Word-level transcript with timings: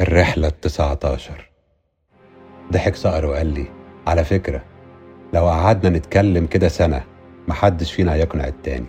الرحلة 0.00 0.48
التسعة 0.48 0.98
عشر 1.04 1.50
ضحك 2.72 2.96
صقر 2.96 3.26
وقال 3.26 3.46
لي 3.46 3.66
على 4.06 4.24
فكرة 4.24 4.62
لو 5.34 5.48
قعدنا 5.48 5.98
نتكلم 5.98 6.46
كده 6.46 6.68
سنة 6.68 7.04
محدش 7.48 7.92
فينا 7.92 8.14
هيقنع 8.14 8.46
التاني. 8.46 8.86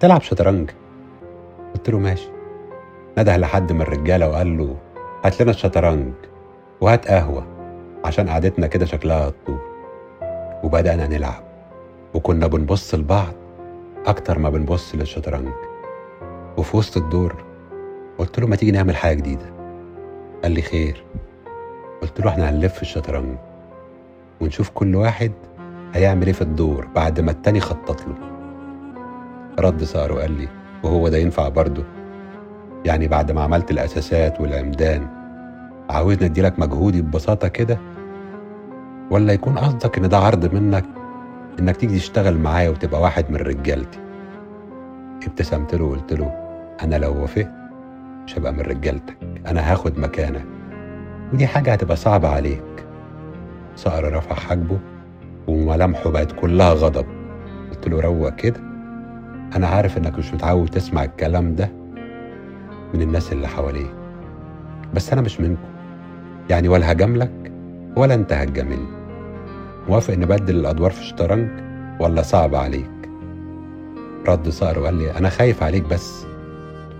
تلعب 0.00 0.22
شطرنج؟ 0.22 0.70
قلت 1.74 1.90
له 1.90 1.98
ماشي. 1.98 2.28
نده 3.18 3.36
لحد 3.36 3.72
من 3.72 3.80
الرجالة 3.80 4.28
وقال 4.28 4.58
له 4.58 4.76
هات 5.24 5.42
لنا 5.42 5.50
الشطرنج 5.50 6.12
وهات 6.80 7.08
قهوة 7.08 7.46
عشان 8.04 8.28
قعدتنا 8.28 8.66
كده 8.66 8.86
شكلها 8.86 9.28
هتطول. 9.28 9.58
وبدأنا 10.64 11.06
نلعب 11.06 11.44
وكنا 12.14 12.46
بنبص 12.46 12.94
لبعض 12.94 13.32
أكتر 14.06 14.38
ما 14.38 14.50
بنبص 14.50 14.94
للشطرنج. 14.94 15.52
وفي 16.56 16.76
وسط 16.76 16.96
الدور 16.96 17.44
قلت 18.18 18.38
له 18.40 18.46
ما 18.46 18.56
تيجي 18.56 18.70
نعمل 18.72 18.96
حاجة 18.96 19.16
جديدة؟ 19.16 19.55
قال 20.46 20.54
لي 20.54 20.62
خير. 20.62 21.04
قلت 22.02 22.20
له 22.20 22.28
إحنا 22.28 22.50
هنلف 22.50 22.82
الشطرنج 22.82 23.36
ونشوف 24.40 24.70
كل 24.70 24.94
واحد 24.96 25.32
هيعمل 25.94 26.26
إيه 26.26 26.32
في 26.32 26.42
الدور 26.42 26.86
بعد 26.94 27.20
ما 27.20 27.30
التاني 27.30 27.60
خطط 27.60 28.00
له. 28.06 28.14
رد 29.58 29.84
صار 29.84 30.12
وقال 30.12 30.32
لي 30.32 30.48
وهو 30.82 31.08
ده 31.08 31.18
ينفع 31.18 31.48
برضه. 31.48 31.84
يعني 32.84 33.08
بعد 33.08 33.32
ما 33.32 33.42
عملت 33.42 33.70
الأساسات 33.70 34.40
والعمدان 34.40 35.06
عاوزني 35.90 36.26
اديلك 36.26 36.58
مجهودي 36.58 37.02
ببساطة 37.02 37.48
كده؟ 37.48 37.78
ولا 39.10 39.32
يكون 39.32 39.58
قصدك 39.58 39.98
إن 39.98 40.08
ده 40.08 40.18
عرض 40.18 40.54
منك 40.54 40.84
إنك 41.58 41.76
تيجي 41.76 41.98
تشتغل 41.98 42.38
معايا 42.38 42.70
وتبقى 42.70 43.00
واحد 43.00 43.30
من 43.30 43.36
رجالتي؟ 43.36 43.98
ابتسمت 45.26 45.74
له 45.74 45.84
وقلت 45.84 46.12
له 46.12 46.26
أنا 46.82 46.96
لو 46.96 47.22
وافقت 47.22 47.65
مش 48.26 48.38
هبقى 48.38 48.52
من 48.52 48.60
رجالتك. 48.60 49.16
أنا 49.46 49.72
هاخد 49.72 49.98
مكانك. 49.98 50.44
ودي 51.32 51.46
حاجة 51.46 51.72
هتبقى 51.72 51.96
صعبة 51.96 52.28
عليك. 52.28 52.86
صقر 53.76 54.12
رفع 54.12 54.34
حاجبه 54.34 54.78
وملامحه 55.48 56.10
بقت 56.10 56.32
كلها 56.32 56.72
غضب. 56.72 57.06
قلت 57.70 57.88
له 57.88 58.00
روق 58.00 58.34
كده. 58.36 58.60
أنا 59.56 59.66
عارف 59.66 59.98
إنك 59.98 60.18
مش 60.18 60.34
متعود 60.34 60.68
تسمع 60.68 61.04
الكلام 61.04 61.54
ده 61.54 61.70
من 62.94 63.02
الناس 63.02 63.32
اللي 63.32 63.48
حواليك. 63.48 63.90
بس 64.94 65.12
أنا 65.12 65.20
مش 65.22 65.40
منكم. 65.40 65.68
يعني 66.50 66.68
ولا 66.68 66.92
هجاملك 66.92 67.52
ولا 67.96 68.14
أنت 68.14 68.32
هتجاملني. 68.32 68.96
موافق 69.88 70.14
نبدل 70.14 70.56
الأدوار 70.56 70.90
في 70.90 71.00
الشطرنج 71.00 71.48
ولا 72.00 72.22
صعب 72.22 72.54
عليك؟ 72.54 72.90
رد 74.28 74.48
صقر 74.48 74.78
وقال 74.78 74.94
لي 74.94 75.10
أنا 75.18 75.28
خايف 75.28 75.62
عليك 75.62 75.84
بس. 75.88 76.26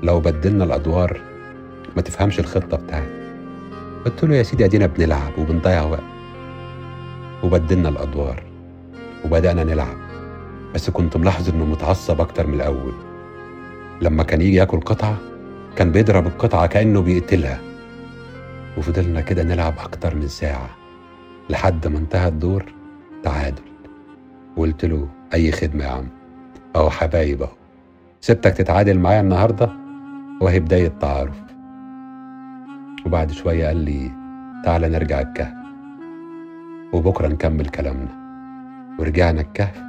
لو 0.02 0.20
بدلنا 0.20 0.64
الأدوار 0.64 1.20
ما 1.96 2.02
تفهمش 2.02 2.40
الخطة 2.40 2.76
بتاعتي 2.76 3.26
قلت 4.04 4.24
له 4.24 4.36
يا 4.36 4.42
سيدي 4.42 4.64
أدينا 4.64 4.86
بنلعب 4.86 5.38
وبنضيع 5.38 5.82
وقت. 5.82 6.02
وبدلنا 7.44 7.88
الأدوار 7.88 8.42
وبدأنا 9.24 9.64
نلعب. 9.64 9.96
بس 10.74 10.90
كنت 10.90 11.16
ملاحظ 11.16 11.48
إنه 11.48 11.64
متعصب 11.64 12.20
أكتر 12.20 12.46
من 12.46 12.54
الأول. 12.54 12.92
لما 14.02 14.22
كان 14.22 14.40
يجي 14.40 14.56
ياكل 14.56 14.80
قطعة 14.80 15.16
كان 15.76 15.92
بيضرب 15.92 16.26
القطعة 16.26 16.66
كأنه 16.66 17.00
بيقتلها. 17.00 17.60
وفضلنا 18.78 19.20
كده 19.20 19.42
نلعب 19.42 19.74
أكتر 19.78 20.14
من 20.14 20.28
ساعة 20.28 20.70
لحد 21.50 21.86
ما 21.86 21.98
انتهى 21.98 22.28
الدور 22.28 22.64
تعادل. 23.22 23.62
وقلت 24.56 24.84
له 24.84 25.08
أي 25.34 25.52
خدمة 25.52 25.84
يا 25.84 25.90
عم؟ 25.90 26.08
أهو 26.76 26.90
حبايب 26.90 27.42
أهو. 27.42 27.52
سبتك 28.20 28.52
تتعادل 28.52 28.98
معايا 28.98 29.20
النهارده؟ 29.20 29.85
وهي 30.40 30.60
بداية 30.60 30.88
تعارف 30.88 31.42
وبعد 33.06 33.30
شوية 33.30 33.66
قال 33.66 33.76
لي 33.76 34.10
تعالى 34.64 34.88
نرجع 34.88 35.20
الكهف 35.20 35.54
وبكرة 36.92 37.28
نكمل 37.28 37.68
كلامنا. 37.68 38.26
ورجعنا 38.98 39.40
الكهف 39.40 39.82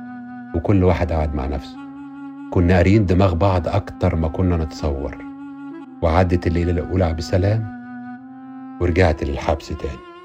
وكل 0.55 0.83
واحد 0.83 1.11
قعد 1.11 1.35
مع 1.35 1.45
نفسه. 1.45 1.77
كنا 2.51 2.75
قاريين 2.75 3.05
دماغ 3.05 3.33
بعض 3.33 3.67
أكتر 3.67 4.15
ما 4.15 4.27
كنا 4.27 4.57
نتصور. 4.57 5.17
وعدت 6.01 6.47
الليلة 6.47 6.71
الأولى 6.71 7.13
بسلام 7.13 7.67
ورجعت 8.81 9.23
للحبس 9.23 9.67
تاني. 9.67 10.16